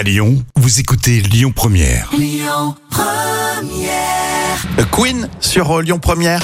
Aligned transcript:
À 0.00 0.02
Lyon, 0.02 0.42
vous 0.56 0.80
écoutez 0.80 1.20
Lyon 1.20 1.52
Première. 1.54 2.08
Queen 4.90 5.28
sur 5.40 5.76
euh, 5.76 5.82
Lyon 5.82 5.98
Première. 5.98 6.40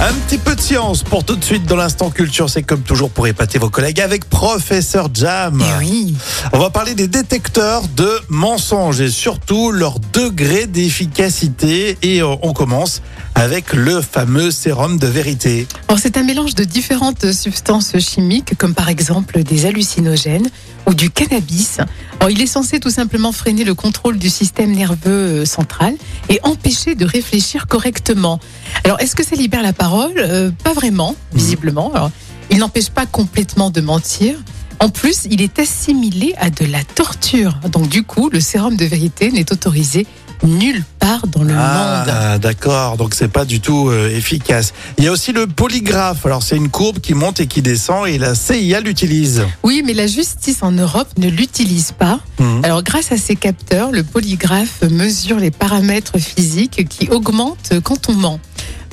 Un 0.00 0.12
petit 0.26 0.38
peu 0.38 0.56
de 0.56 0.60
science 0.60 1.04
pour 1.04 1.24
tout 1.24 1.36
de 1.36 1.44
suite 1.44 1.66
dans 1.66 1.76
l'instant 1.76 2.10
culture, 2.10 2.50
c'est 2.50 2.64
comme 2.64 2.82
toujours 2.82 3.10
pour 3.10 3.28
épater 3.28 3.58
vos 3.58 3.70
collègues 3.70 4.00
avec 4.00 4.28
professeur 4.28 5.08
Jam. 5.14 5.62
Eh 5.62 5.78
oui. 5.78 6.14
On 6.52 6.58
va 6.58 6.70
parler 6.70 6.94
des 6.94 7.06
détecteurs 7.06 7.86
de 7.88 8.10
mensonges 8.28 9.00
et 9.00 9.08
surtout 9.08 9.70
leur 9.70 10.00
degré 10.12 10.66
d'efficacité 10.66 11.96
et 12.02 12.22
on 12.22 12.52
commence 12.52 13.02
avec 13.36 13.72
le 13.72 14.00
fameux 14.00 14.50
sérum 14.50 14.98
de 14.98 15.06
vérité. 15.06 15.66
C'est 15.96 16.16
un 16.18 16.22
mélange 16.22 16.54
de 16.54 16.64
différentes 16.64 17.32
substances 17.32 17.96
chimiques, 17.98 18.58
comme 18.58 18.74
par 18.74 18.88
exemple 18.88 19.42
des 19.42 19.64
hallucinogènes 19.64 20.48
ou 20.86 20.92
du 20.92 21.08
cannabis. 21.10 21.78
Alors, 22.20 22.30
il 22.30 22.40
est 22.42 22.46
censé 22.46 22.78
tout 22.78 22.90
simplement 22.90 23.32
freiner 23.32 23.64
le 23.64 23.74
contrôle 23.74 24.18
du 24.18 24.28
système 24.28 24.72
nerveux 24.72 25.42
euh, 25.42 25.44
central 25.44 25.94
et 26.28 26.40
empêcher 26.42 26.94
de 26.94 27.06
réfléchir 27.06 27.66
correctement. 27.66 28.38
Alors, 28.84 29.00
est-ce 29.00 29.14
que 29.16 29.24
ça 29.24 29.34
libère 29.34 29.62
la 29.62 29.72
parole 29.72 29.83
Euh, 29.92 30.50
Pas 30.62 30.72
vraiment, 30.72 31.14
visiblement. 31.32 31.92
Alors, 31.94 32.10
il 32.50 32.58
n'empêche 32.58 32.90
pas 32.90 33.06
complètement 33.06 33.70
de 33.70 33.80
mentir. 33.80 34.36
En 34.80 34.88
plus, 34.88 35.26
il 35.30 35.40
est 35.40 35.58
assimilé 35.58 36.34
à 36.38 36.50
de 36.50 36.64
la 36.64 36.84
torture. 36.84 37.58
Donc, 37.70 37.88
du 37.88 38.02
coup, 38.02 38.28
le 38.30 38.40
sérum 38.40 38.76
de 38.76 38.84
vérité 38.84 39.30
n'est 39.30 39.50
autorisé 39.52 40.06
nulle 40.42 40.84
part 40.98 41.26
dans 41.26 41.42
le 41.42 41.54
monde. 41.54 41.58
Ah, 41.58 42.38
d'accord. 42.38 42.96
Donc 42.96 43.14
c'est 43.14 43.28
pas 43.28 43.44
du 43.44 43.60
tout 43.60 43.88
euh, 43.88 44.10
efficace. 44.14 44.74
Il 44.98 45.04
y 45.04 45.08
a 45.08 45.12
aussi 45.12 45.32
le 45.32 45.46
polygraphe. 45.46 46.26
Alors 46.26 46.42
c'est 46.42 46.56
une 46.56 46.68
courbe 46.68 46.98
qui 47.00 47.14
monte 47.14 47.40
et 47.40 47.46
qui 47.46 47.62
descend 47.62 48.06
et 48.06 48.18
la 48.18 48.34
CIA 48.34 48.80
l'utilise. 48.80 49.44
Oui, 49.62 49.82
mais 49.84 49.94
la 49.94 50.06
justice 50.06 50.62
en 50.62 50.72
Europe 50.72 51.08
ne 51.18 51.28
l'utilise 51.28 51.92
pas. 51.92 52.20
Mhm. 52.38 52.64
Alors, 52.64 52.82
grâce 52.82 53.12
à 53.12 53.16
ces 53.16 53.36
capteurs, 53.36 53.90
le 53.90 54.02
polygraphe 54.02 54.82
mesure 54.90 55.38
les 55.38 55.50
paramètres 55.50 56.18
physiques 56.18 56.86
qui 56.88 57.08
augmentent 57.10 57.72
quand 57.82 58.08
on 58.08 58.14
ment. 58.14 58.40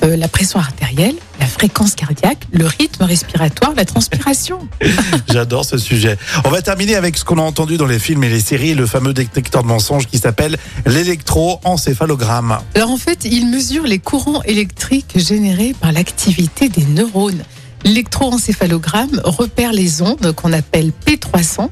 Euh, 0.04 0.16
la 0.16 0.26
pression 0.26 0.58
artérielle, 0.58 1.14
la 1.38 1.46
fréquence 1.46 1.94
cardiaque, 1.94 2.38
le 2.52 2.66
rythme 2.66 3.04
respiratoire, 3.04 3.72
la 3.76 3.84
transpiration. 3.84 4.58
J'adore 5.32 5.64
ce 5.64 5.78
sujet. 5.78 6.18
On 6.44 6.50
va 6.50 6.60
terminer 6.60 6.96
avec 6.96 7.16
ce 7.16 7.24
qu'on 7.24 7.38
a 7.38 7.42
entendu 7.42 7.76
dans 7.76 7.86
les 7.86 8.00
films 8.00 8.24
et 8.24 8.28
les 8.28 8.40
séries, 8.40 8.74
le 8.74 8.86
fameux 8.86 9.14
détecteur 9.14 9.62
de 9.62 9.68
mensonges 9.68 10.06
qui 10.08 10.18
s'appelle 10.18 10.56
l'électroencéphalogramme. 10.86 12.58
Alors 12.74 12.90
en 12.90 12.96
fait, 12.96 13.24
il 13.24 13.46
mesure 13.48 13.84
les 13.84 14.00
courants 14.00 14.42
électriques 14.42 15.18
générés 15.18 15.74
par 15.80 15.92
l'activité 15.92 16.68
des 16.68 16.84
neurones. 16.84 17.44
L'électroencéphalogramme 17.84 19.20
repère 19.24 19.72
les 19.72 20.02
ondes 20.02 20.32
qu'on 20.34 20.52
appelle 20.52 20.92
P300. 21.06 21.68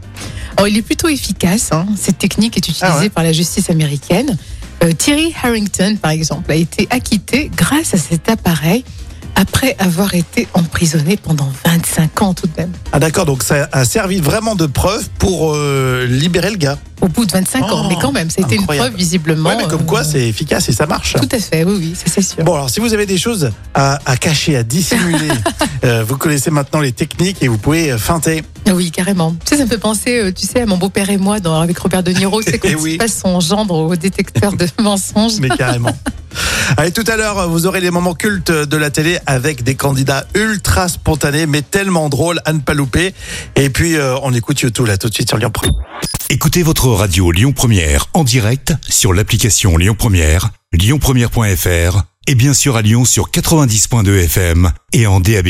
Alors 0.57 0.69
il 0.69 0.77
est 0.77 0.83
plutôt 0.83 1.09
efficace. 1.09 1.71
hein. 1.73 1.87
Cette 1.97 2.19
technique 2.19 2.57
est 2.57 2.61
utilisée 2.69 2.87
Ah 2.87 2.99
ouais 3.01 3.09
par 3.09 3.25
la 3.25 3.33
justice 3.33 3.71
américaine. 3.71 4.37
Euh, 4.83 4.93
Thierry 4.93 5.35
Harrington, 5.43 5.97
par 6.01 6.11
exemple, 6.13 6.51
a 6.51 6.55
été 6.55 6.87
acquitté 6.91 7.51
grâce 7.55 7.95
à 7.95 7.99
cet 7.99 8.29
appareil 8.29 8.85
après 9.37 9.77
avoir 9.79 10.15
été 10.15 10.49
emprisonné 10.55 11.17
pendant 11.17 11.51
25 11.65 12.23
ans 12.23 12.35
tout 12.35 12.47
de 12.47 12.53
même. 12.59 12.73
Ah 12.93 12.99
d'accord, 12.99 13.25
donc 13.27 13.43
ça 13.43 13.69
a 13.73 13.85
servi 13.85 14.19
vraiment 14.21 14.55
de 14.55 14.67
preuve 14.67 15.09
pour 15.19 15.55
euh, 15.55 16.07
libérer 16.07 16.51
le 16.51 16.57
gars. 16.57 16.79
Au 17.01 17.09
bout 17.09 17.25
de 17.25 17.33
25 17.33 17.63
ans, 17.63 17.83
Oh, 17.85 17.87
mais 17.89 17.97
quand 18.01 18.13
même, 18.13 18.29
été 18.37 18.57
une 18.57 18.67
preuve 18.67 18.95
visiblement. 18.95 19.49
Ouais, 19.49 19.57
mais 19.57 19.65
comme 19.67 19.83
euh, 19.83 19.85
quoi 19.85 20.05
c'est 20.05 20.29
efficace 20.29 20.69
et 20.69 20.73
ça 20.73 20.87
marche. 20.87 21.15
Tout 21.15 21.29
à 21.31 21.39
fait, 21.39 21.65
oui, 21.65 21.75
oui, 21.79 21.95
ça 21.95 22.05
c'est 22.13 22.23
sûr. 22.23 22.45
Bon 22.45 22.55
alors 22.55 22.69
si 22.69 22.81
vous 22.81 22.93
avez 22.93 23.07
des 23.07 23.17
choses 23.17 23.51
à, 23.73 23.99
à 24.05 24.17
cacher, 24.17 24.57
à 24.57 24.63
dissimuler, 24.63 25.29
euh, 25.85 26.05
vous 26.07 26.19
connaissez 26.19 26.51
maintenant 26.51 26.81
les 26.81 26.93
techniques 26.93 27.43
et 27.43 27.49
vous 27.49 27.57
pouvez 27.59 27.93
euh, 27.93 27.99
feinter. 27.99 28.43
Oui, 28.75 28.91
carrément. 28.91 29.33
Tu 29.45 29.51
sais, 29.51 29.57
ça 29.59 29.65
me 29.65 29.69
fait 29.71 29.79
penser, 29.79 30.19
euh, 30.19 30.33
tu 30.33 30.47
sais, 30.47 30.61
à 30.61 30.67
mon 30.67 30.77
beau-père 30.77 31.11
et 31.11 31.17
moi, 31.19 31.41
dans, 31.41 31.61
avec 31.61 31.79
Robert 31.79 32.03
De 32.03 32.13
Niro, 32.13 32.41
c'est 32.43 32.59
quand 32.59 32.69
Eh 32.69 32.73
il 32.73 32.77
oui. 32.77 32.97
passe 32.99 33.19
son 33.21 33.41
gendre 33.41 33.75
au 33.75 33.97
détecteur 33.97 34.53
de 34.53 34.67
mensonges. 34.83 35.39
Mais 35.41 35.49
carrément. 35.49 35.97
Allez, 36.77 36.93
tout 36.93 37.05
à 37.09 37.17
l'heure, 37.17 37.49
vous 37.49 37.67
aurez 37.67 37.81
les 37.81 37.91
moments 37.91 38.15
cultes 38.15 38.53
de 38.53 38.77
la 38.77 38.91
télé 38.91 39.19
avec 39.27 39.65
des 39.65 39.75
candidats 39.75 40.25
ultra 40.35 40.89
spontanés, 40.89 41.47
mais 41.47 41.63
tellement 41.63 42.09
drôles 42.09 42.41
à 42.45 42.53
ne 42.53 42.61
pas 42.61 42.75
louper. 42.75 43.13
Et 43.57 43.71
puis, 43.71 43.97
euh, 43.97 44.17
on 44.23 44.33
écoute 44.33 44.61
YouTube 44.61 44.87
là 44.87 44.97
tout 44.97 45.09
de 45.09 45.15
suite 45.15 45.29
sur 45.29 45.37
Lyon 45.39 45.51
Première. 45.51 45.75
Écoutez 46.29 46.63
votre 46.63 46.87
radio 46.89 47.33
Lyon 47.33 47.53
Première 47.53 48.07
en 48.15 48.23
direct 48.23 48.73
sur 48.89 49.13
l'application 49.13 49.77
Lyon 49.77 49.97
Première, 49.99 50.51
lyonpremière.fr 50.73 52.03
et 52.29 52.35
bien 52.37 52.55
sûr 52.55 52.77
à 52.77 52.83
Lyon 52.83 53.05
sur 53.05 53.31
90.2 53.31 54.25
FM 54.25 54.71
et 54.93 55.09
en 55.09 55.19
DAB+. 55.19 55.49